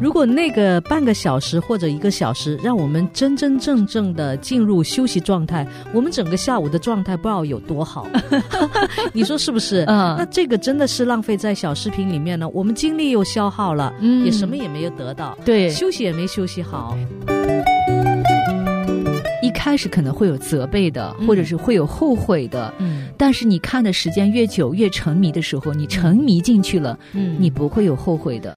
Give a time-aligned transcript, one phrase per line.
[0.00, 8.06] 如果那个半个小时或者一个小时，让我们真真正正的进入休息状态，我们整个下午的状态不知道有多好。
[9.12, 9.84] 你说是不是？
[9.88, 12.48] 嗯那这个真的是浪费在小视频里面呢。
[12.48, 16.96] 我们精力又消耗了，嗯也什么也没有得到，对，休息也没休息好。
[19.42, 22.72] 一开始可能会有责备的，嗯或者是会有后悔的。
[22.78, 28.56] 嗯但是你看的时间越久，越沉迷的时候，你沉迷进去了，嗯你不会有后悔的。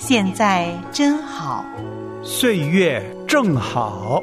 [0.00, 1.64] 现在真好。
[2.22, 4.22] 岁月正好。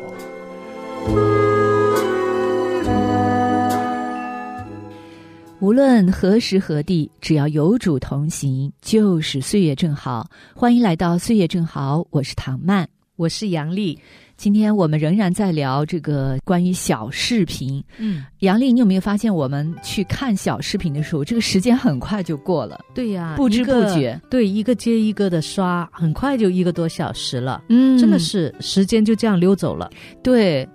[5.59, 10.29] 无论何时何地，只要有主同行，就是岁月正好。
[10.55, 12.87] 欢迎来到岁月正好，我是唐曼。
[13.17, 13.99] 我是杨丽，
[14.37, 17.83] 今天我们仍然在聊这个关于小视频。
[17.97, 24.19] 嗯，杨丽，你有没有发现，我们去看小视频的时候，这个时间很快就过了，对呀、不知不觉。
[24.29, 27.97] 对，一个接一个的刷，很快就一个多小时了，嗯。
[27.97, 29.89] 真的是时间就这样溜走了。
[30.21, 30.67] 对。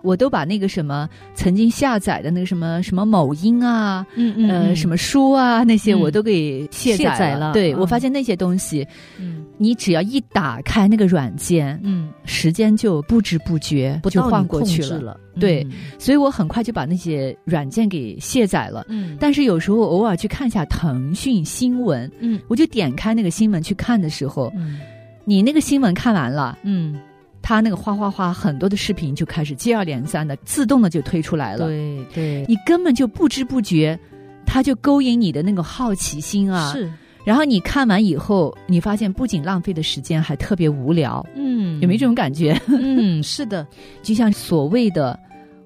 [0.00, 6.00] 我都把那个什么曾经下载的那个什么什么某音啊，嗯呃，什么书啊那些，嗯。
[6.00, 7.52] 我都给卸载了。
[7.52, 7.80] 对、嗯。
[7.80, 8.86] 我发现那些东西，
[9.18, 9.44] 嗯。
[9.58, 11.97] 你只要一打开那个软件，嗯，
[12.28, 15.18] 时间就不知不觉不就晃过去了。
[15.40, 18.84] 对嗯所以我很快就把那些软件给卸载了。
[18.88, 24.78] 嗯，但是有时候偶尔去看一下腾讯新闻，嗯我就点开那个新闻去看的时候，嗯
[25.24, 27.00] 你那个新闻看完了，嗯，
[27.40, 33.98] 他那个哗哗哗很多的视频就开始接二连三的自动的就推出来了，对对，你根本就不知不觉，
[34.44, 36.72] 他就勾引你的那个好奇心啊。
[36.72, 36.90] 是
[37.28, 42.58] 然后你看完以后，你发现不仅浪费的时间，还特别无聊，嗯，有没有这种感觉？
[42.68, 43.66] 嗯， 是的，
[44.02, 45.20] 就像所谓的，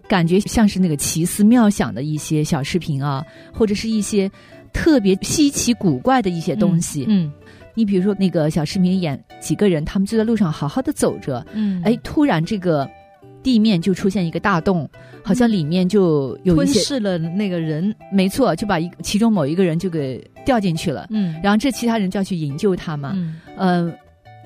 [0.08, 3.24] 感觉像是那个奇思妙想的一些小视频啊，
[3.54, 4.28] 或者是一些
[4.72, 7.04] 特别稀奇古怪的一些东西。
[7.08, 7.32] 嗯
[7.74, 12.90] 你比如说那个小视频演几个人，他们就在路上好好的走着，嗯，哎，突然这个
[13.42, 14.88] 地面就出现一个大洞，
[15.22, 17.94] 好像里面就有一些，吞噬了那个人。
[18.12, 21.06] 没错，就把一其中某一个人就给掉进去了。
[21.10, 23.92] 嗯，然后这其他人就要去营救他嘛，嗯呃，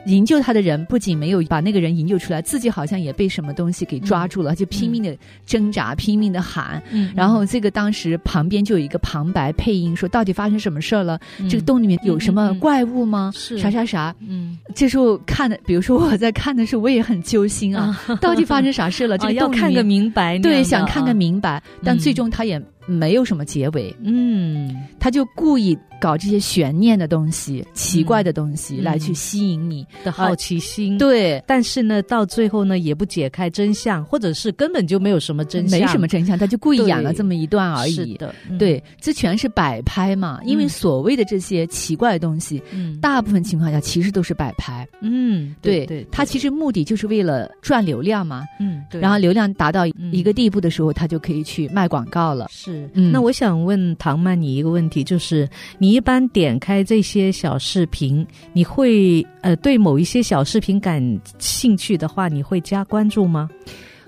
[0.06, 6.82] 营救他的人不仅没有把那个人营救出来，自己好像也被什么东西给抓住了，就拼命的挣扎，拼命的喊。
[6.90, 11.18] 嗯，然后这个当时旁边就有一个旁白配音说，到底发生什么事儿了？
[11.48, 13.32] 这个洞里面有什么怪物吗？
[13.34, 14.14] 是啥啥啥？
[14.20, 19.16] 嗯这时候看的，比如说我在看的时候，我也很揪心啊， 到底发生啥事了？
[19.16, 19.86] 这啊要看个。
[19.86, 29.86] 明白对，想看个明白，但嗯最终他也没有什么结尾，嗯他就故意搞这些悬念的东西、奇怪的东西嗯来去吸引你。
[30.04, 37.94] 的好奇心。，对，但是呢，到最后呢，也不解开真相，或者是根本就没有什么真相，没什么真相，他就故意演了这么一段而已。
[37.94, 40.40] 是的，嗯，对，这全是摆拍嘛。
[40.44, 44.86] 因为嗯所谓的这些奇怪的东西，嗯大部分情况下其实都是摆拍。
[45.00, 48.44] 嗯，对，对，他其实目的就是为了赚流量嘛。
[48.60, 52.46] 嗯，对，然后流量达到嗯一个地步的时候，他就可以去卖广告了。
[52.50, 55.48] 是，嗯那我想问唐曼你一个问题，就是
[55.78, 63.48] 你一般点开这些小视频，你会呃对某一些小视频感兴趣的话，你会加关注吗？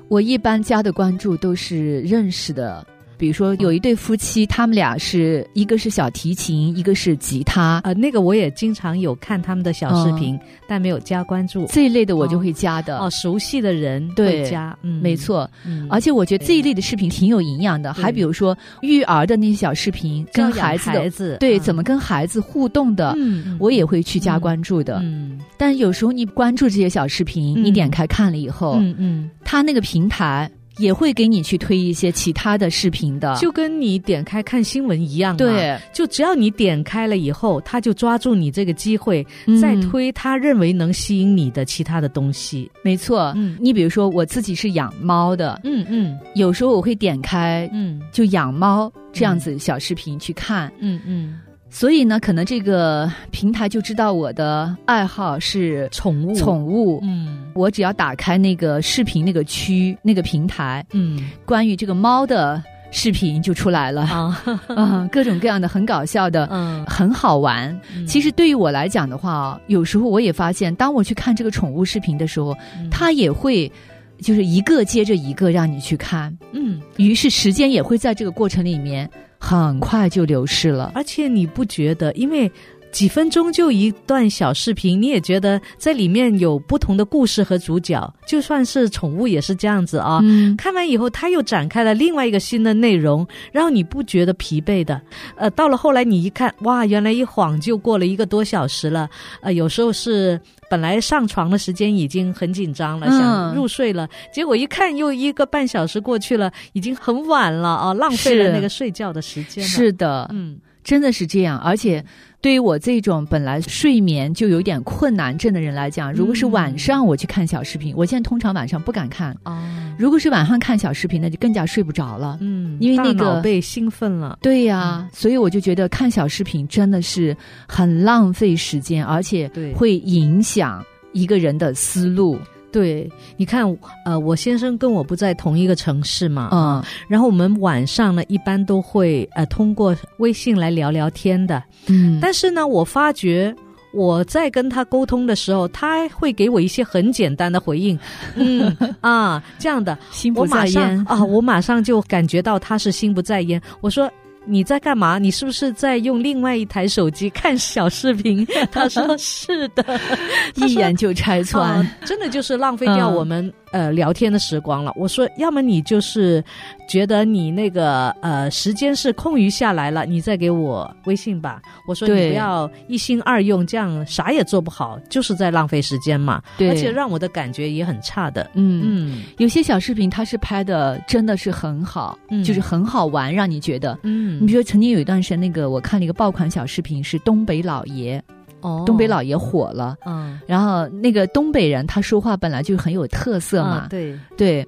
[0.09, 2.87] 我一般加的关注都是认识的，
[3.19, 11.67] 比如说有一对夫妻，他们俩是一个是小提琴，一个是吉他，呃，那个我也经常有看他们的小视频，但没有加关注。
[11.67, 12.99] 这一类的我就会加的。
[12.99, 17.93] 哦，熟悉的人对会加，嗯，没，错，嗯，而且我觉得这一类的视频挺有营养的。
[17.93, 21.61] 还比如说育儿的那些小视频，跟孩子的孩子对嗯。
[21.61, 23.17] 怎么跟孩子互动的，
[23.59, 25.01] 我也会去加关注的。
[25.03, 25.39] 嗯。
[25.57, 27.65] 但有时候你关注这些小视频，嗯。
[27.65, 33.35] 你点开看了以后，嗯嗯，它那个平台也会给你去推一些其他的视频的。
[33.37, 42.71] 就跟你点开看新闻一样嘛，对，就只要你点开了以后，他就抓住你这个机会，嗯再推他认为能吸引你的其他的东西。
[42.83, 43.33] 没错。
[43.37, 50.73] 嗯你比如说，我自己是养猫的，嗯嗯有时候我会点开嗯就养猫这样子小视频去看。
[50.79, 51.39] 嗯嗯，
[51.71, 56.99] 所以呢，可能这个平台就知道我的爱好是宠物，宠物。
[57.03, 57.45] 嗯。
[57.55, 61.31] 我只要打开那个视频那个区那个平台，嗯。
[61.45, 64.03] 关于这个猫的视频就出来了。
[64.03, 64.43] 啊，
[64.75, 66.85] 啊， 各种各样的很搞笑的，嗯。
[66.87, 67.79] 很好玩。
[68.07, 72.89] 其实对于我来讲的话啊，有时候我也发现，当我去看这个宠物视频的时候，嗯。
[72.91, 73.71] 它也会
[74.21, 80.93] 就是一个接着一个让你去看，嗯，于是时间也会在这个过程里面很快就流逝了。
[80.95, 82.51] 而且你不觉得，因为。
[82.91, 90.21] 几分钟就一段小视频，你也觉得在里面有不同的故事和主角，就算是宠物也是这样子啊。
[90.23, 95.01] 嗯，看完以后，它又展开了另外一个新的内容，让你不觉得疲惫的。
[95.37, 99.09] 呃，到了后来你一看，哇，原来一晃就过了一个多小时了。
[99.41, 100.41] 呃，有时候是
[100.71, 109.69] 本来上床的时间已经很紧张了，嗯想入睡了，结果一看又一个半小时过去了，已经很晚了啊，浪费了那个睡觉的时间了。
[109.69, 110.59] 是的，嗯
[110.89, 111.59] 真的是这样。
[111.59, 112.03] 而且
[112.41, 119.37] 对于我这种本来睡眠就有点困难症的人来讲，如果是晚上我去看小视频，我现在通常晚上不敢看。
[119.45, 119.63] 哦，
[119.99, 122.39] 如果是晚上看小视频，那就更加睡不着了。
[122.41, 124.39] 嗯，因为那个被兴奋了。
[124.41, 127.37] 对呀、所以我就觉得看小视频真的是
[127.69, 130.83] 很浪费时间，而且会影响
[131.13, 132.39] 一个人的思路。
[132.79, 133.65] 对，你看，
[134.05, 141.61] 呃，我先生跟我不在同一个城市嘛，嗯然后我们晚上呢，一般都会呃通过微信来聊聊天的。
[141.89, 143.53] 嗯，但是呢，我发觉
[143.93, 147.99] 我在跟他沟通的时候，他会给我一些很简单的回应，
[148.37, 153.61] 嗯啊这样的，心不我马上在焉啊，我马上就感觉到他是心不在焉。
[153.81, 154.09] 我说。
[154.47, 155.19] 你在干嘛？
[155.19, 158.47] 你是不是在用另外一台手机看小视频？
[158.73, 159.85] 他说是的，
[160.57, 161.81] 一眼就拆穿。
[161.81, 164.93] 啊 真的就是浪费掉嗯我们、呃聊天的时光了。
[164.97, 166.43] 我说，要么你就是
[166.89, 171.61] 觉得你那个呃时间是空余下来了，你再给我微信吧。
[171.87, 176.43] 我说你不要一心二用，这样啥也做不好，就是在浪费时间嘛。
[176.57, 178.51] 对而且让我的感觉也很差的。
[178.55, 183.99] 嗯嗯有些小视频它是拍的真的是很好，嗯就是很好玩，让你觉得。
[184.03, 188.23] 嗯你比如说，曾经有一段时间，那个我看了一个爆款小视频，是东北老爷，
[188.61, 188.83] 哦。
[188.87, 189.97] 东北老爷火了。
[190.07, 190.39] 嗯。
[190.47, 194.19] 然后那个东北人他说话本来就很有特色嘛，啊对。
[194.37, 194.67] 对。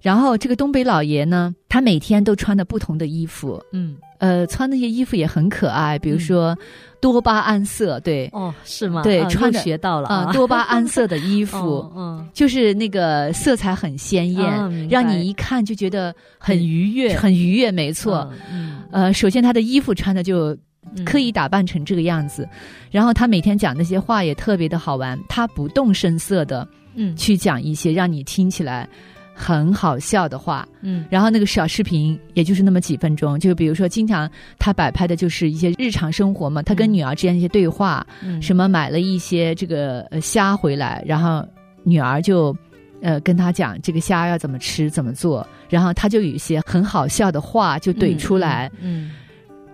[0.00, 3.96] 然后这个东北老爷呢，他每天都穿的不同的衣服，嗯。
[4.18, 6.54] 呃，穿那些衣服也很可爱，比如说
[7.00, 9.00] 多巴胺色，对，哦是吗？
[9.00, 12.28] 啊对穿学到了啊、多巴胺色的衣服，哦 嗯。
[12.34, 17.16] 就是那个色彩很鲜艳，啊让你一看就觉得很愉悦。
[17.16, 18.30] 很愉悦，没错。
[18.52, 20.58] 嗯呃，首先他的衣服穿的就嗯
[21.04, 22.48] 刻意打扮成这个样子，
[22.90, 27.16] 然后他每天讲那些话也特别的好玩，他不动声色的嗯。
[27.16, 28.88] 去讲一些让你听起来
[29.34, 30.66] 很好笑的话。
[30.82, 31.04] 嗯。
[31.08, 38.40] 然后那个小视频也就是那么几分钟，就比如说经常他摆拍的就是一些日常生活嘛，他跟嗯女儿之间一些对话，嗯。
[38.42, 41.46] 什么买了一些这个呃虾回来，然后
[41.84, 42.54] 女儿就
[43.00, 49.12] 呃跟他讲这个虾要怎么吃怎么做，然后他就有一些很好笑的话就怼出来，嗯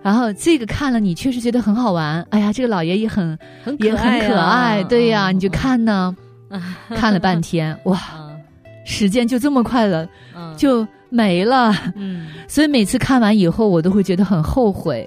[0.07, 6.15] 然后这个看了你确实觉得很好玩，哎呀，这个老爷也很很也很可爱，对呀，你就看呢，
[6.95, 8.31] 看了半天，哇，啊
[8.85, 10.55] 时间就这么快了，嗯。
[10.55, 12.27] 就没了，嗯。
[12.47, 15.05] 所以每次看完以后，我都会觉得很后悔。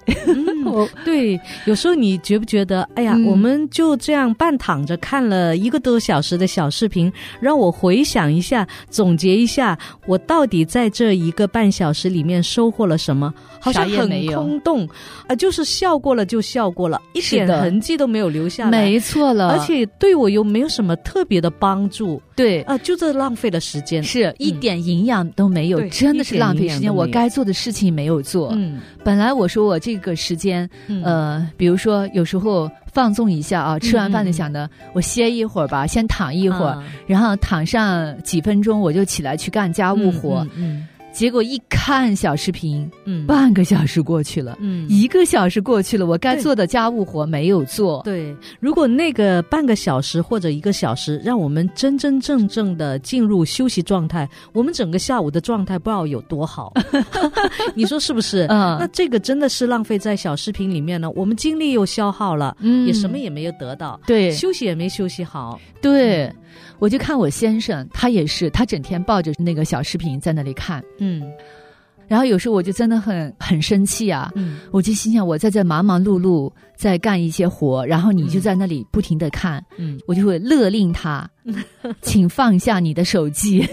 [0.71, 13.33] 我对，有时候你觉不觉得，哎呀，嗯我们就这样半躺着看了一个多小时的小视频，让我回想一下，总结一下，我到底在这一个半小时里面收获了什么？
[13.61, 14.89] 好像很空洞，
[15.27, 18.71] 啊、就是笑过了就笑过了，一点痕迹都没有留下来。
[18.71, 22.63] 没错了，而且对我又没有什么特别的帮助对。
[22.63, 24.03] 啊、就这浪费了时间。
[24.03, 26.95] 是一点营养都没有，对真的是浪费时间。
[26.95, 28.51] 我该做的事情没有做。
[28.55, 31.03] 嗯，本来我说我这个时间，嗯。
[31.03, 36.85] 呃，比如说有时候放纵一下啊，吃完饭就想着我歇一会儿吧，先躺一会儿，啊。
[37.07, 40.47] 然后躺上几分钟我就起来去干家务活。
[40.57, 48.01] 嗯结果一看小视频，嗯嗯半个小时过去了，嗯一个小时过去了，我该做的家务活没有做。
[48.05, 56.73] 对，如果那个半个小时或者一个小时，让我们真真正正的进入休息状态，我们整个下午的状态不知道有多好。
[57.75, 58.47] 你说是不是？
[58.49, 61.11] 嗯那这个真的是浪费在小视频里面呢。
[61.11, 65.61] 我们精力又消耗了，嗯也什么也没有得到，对休息也没休息好。
[65.83, 66.31] 对，
[66.79, 71.23] 我就看我先生，他也是，他整天抱着那个小视频在那里看，嗯。
[72.09, 74.59] 然后有时候我就真的很很生气啊，嗯。
[74.73, 81.31] 我就心想我在这忙忙碌碌在干一些活，然后你就在那里不停的看，嗯我就会勒令他，
[82.03, 83.65] 请放下你的手机，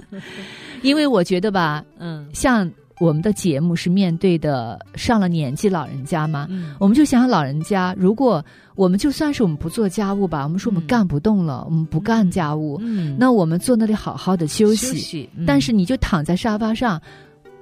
[0.80, 6.74] 因为我觉得吧，嗯像我们的节目是面对的上了年纪老人家嘛，嗯。
[6.78, 14.86] 我们就想想老人家，如果我们就算是我们不做家务吧，我们说我们嗯干不动了，我们不干家务，嗯，那我们坐那里好好的休息。
[14.86, 15.44] 休息，嗯。
[15.46, 17.00] 但是你就躺在沙发上，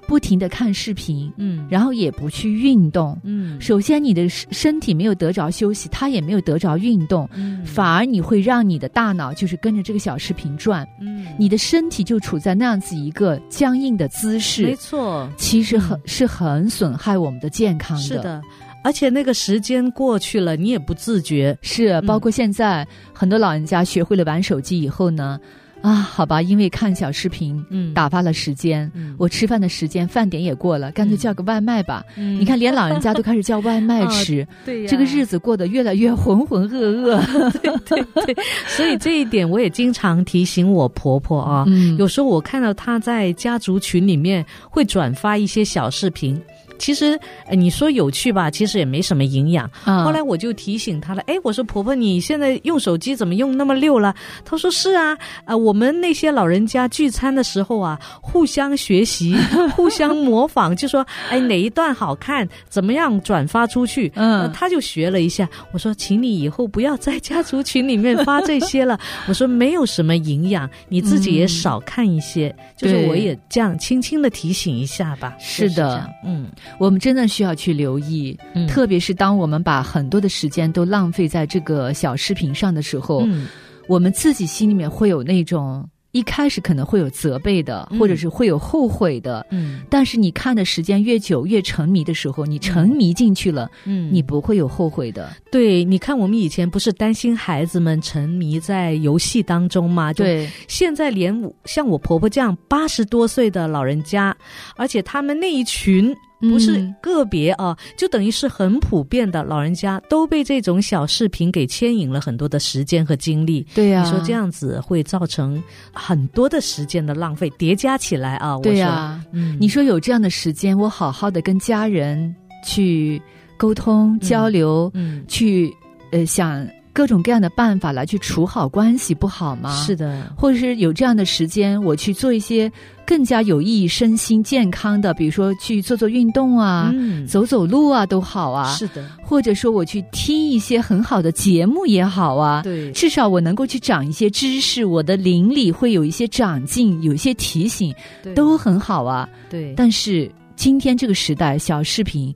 [0.06, 3.18] 不停的看视频，嗯，然后也不去运动。
[3.24, 7.64] 嗯，首先，你的身身体没有得着休息，它也没有得着运动，嗯。
[7.64, 16.00] 反而你会让你的大脑就是跟着这个小视频转，嗯，你的身体就处在那样子一个僵硬的姿势没，错，其实很、嗯。
[16.06, 18.02] 是很损害我们的健康的。
[18.02, 18.42] 是的，
[18.84, 21.56] 而且那个时间过去了，你也不自觉。
[21.62, 25.40] 是，包括现在、很多老人家学会了玩手机以后呢，
[25.84, 28.90] 啊，好吧，因为看小视频嗯，打发了时间。
[28.94, 32.02] 嗯，我吃饭的时间，饭点也过了，干脆叫个外卖吧。
[32.16, 37.50] 嗯你看，连老人家都开始叫外卖 吃，对呀这个日子过得越来越浑浑噩噩。
[37.84, 38.34] 对对
[38.66, 41.64] 所以这一点我也经常提醒我婆婆啊。
[41.66, 46.40] 嗯有时候我看到她在家族群里面会转发一些小视频，
[46.78, 49.70] 其实呃你说有趣吧，其实也没什么营养。
[49.84, 54.14] 啊后来我就提醒她了，哎，我说婆婆，你现在用手机怎么用那么溜了？
[54.44, 55.16] 她说是啊，
[55.46, 59.36] 呃，我们那些老人家聚餐的时候啊，互相学习，
[59.74, 64.12] 互相模仿，就说哎哪一段好看，怎么样转发出去。
[64.14, 65.48] 嗯呃她就学了一下。
[65.72, 68.98] 我说，请你以后不要在家族群里面发这些了。
[69.28, 72.54] 我说没有什么营养，你自己也少看一些。
[72.76, 75.34] 就是我也这样轻轻的提醒一下吧。
[75.38, 78.66] 是的是嗯，我们真的需要去留意，嗯。
[78.66, 83.46] 特别是当我们把很多的时间都浪费在这个小视频上的时候，嗯。
[83.86, 87.98] 我们自己心里面会有那种一开始可能会有责备的，嗯。
[87.98, 89.46] 或者是会有后悔的。
[89.50, 89.80] 嗯。
[89.90, 95.30] 但是你看的时间越久，越沉迷的时候，你沉迷进去了，嗯，你不会有后悔的。
[95.50, 100.12] 对，你看我们以前不是担心孩子们沉迷在游戏当中吗？
[100.12, 104.34] 对，现在连像我婆婆这样八十多岁的老人家，
[104.76, 106.14] 而且他们那一群
[106.50, 106.94] 不是嗯。
[107.02, 113.66] 个别啊，就等于是很普遍的老人家都被这种小视频给牵引了很多的时间和精力。
[113.74, 122.34] 对呀、你说这样子会造成很多的时间的浪费，叠加起来啊，我对说呀、嗯，你说有这样的时间，我好好的跟家人
[122.64, 123.20] 去
[123.56, 125.72] 沟通、交流，嗯，去
[126.10, 129.74] 呃想各种各样的办法来去处好关系，不好吗？
[129.84, 132.70] 是的，或者是有这样的时间，我去做一些
[133.04, 138.72] 更加有益身心健康的，比如说去做做运动啊，嗯，走走路啊，都好啊。
[138.72, 142.62] 是的，或者说我去听一些很好的节目也好啊。
[142.62, 149.28] 对，至少我能够去长一些知识，我的邻里会有一些长进，有一些提醒，对都很好啊。
[149.50, 152.32] 对，但是今天这个时代，小视频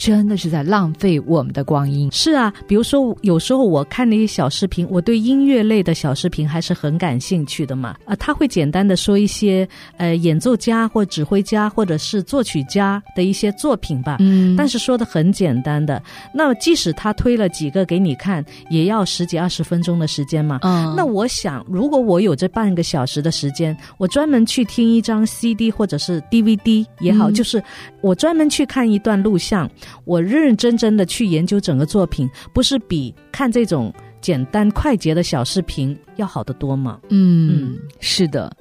[0.00, 2.10] 真的是在浪费我们的光阴。
[2.10, 7.94] 是啊，比如说有时候我看那些小视频，我对音乐类的小视频还是很感兴趣的嘛。
[8.06, 14.16] 啊、他会简单的说一些呃演奏家或指挥家或者是作曲家的一些作品吧。
[14.20, 16.02] 嗯但是说的很简单的，
[16.32, 20.60] 那么即使他推了几个给你看，也要十几二十分钟的时间嘛。
[20.62, 27.62] 嗯那我想，如果我有这半个小时的时间，我专门去听一张 CD 或者是 DVD 也好，嗯就是
[28.00, 29.70] 我专门去看一段录像，
[30.04, 37.00] 我认认真真的去研究整个作品，不是比看这种简单快捷的小视频要好得多吗？
[37.08, 38.54] 嗯，是的，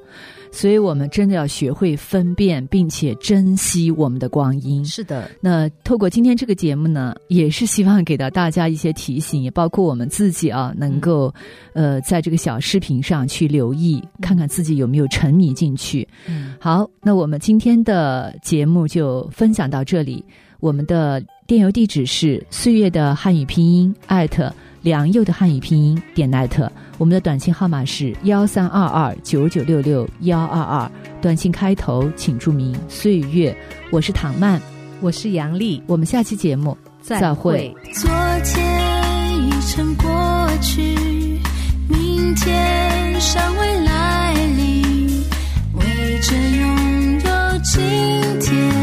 [0.51, 4.83] 所以我们真的要学会分辨，并且珍惜我们的光阴。
[4.85, 11.33] 是的，那透过今天这个节目呢，也是希望给到大家一些提醒，也包括我们自己啊，能够、
[11.73, 16.07] 呃，在这个小视频上去留意，看看自己有没有沉迷进去。
[16.27, 20.23] 嗯，好，那我们今天的节目就分享到这里。
[20.59, 33.55] 我们的电邮地址是岁月的汉语拼音艾特良佑的汉语拼音点艾特，我们的短信号码是幺三二二九九六六幺二二，短信开头请注明岁月。
[33.91, 34.61] 我是唐曼，
[35.01, 37.73] 我是杨丽，我们下期节目再会。
[37.93, 38.09] 昨
[38.43, 40.81] 天已成过去，
[41.87, 45.07] 明天尚未来临，
[45.73, 48.78] 为着拥有今天。